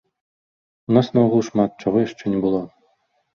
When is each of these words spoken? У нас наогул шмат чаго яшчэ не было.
У 0.91 0.95
нас 0.97 1.07
наогул 1.17 1.43
шмат 1.49 1.77
чаго 1.85 1.97
яшчэ 2.07 2.25
не 2.37 2.41
было. 2.47 2.65